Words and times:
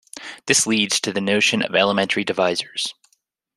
This 0.47 0.65
leads 0.65 0.99
to 1.01 1.13
the 1.13 1.21
notion 1.21 1.61
of 1.61 1.75
elementary 1.75 2.23
divisors. 2.25 2.93